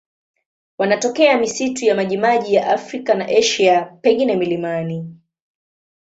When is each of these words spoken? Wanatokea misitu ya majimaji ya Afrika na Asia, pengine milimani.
Wanatokea 0.77 1.37
misitu 1.37 1.85
ya 1.85 1.95
majimaji 1.95 2.53
ya 2.53 2.67
Afrika 2.67 3.13
na 3.15 3.25
Asia, 3.27 3.85
pengine 4.01 4.35
milimani. 4.35 5.15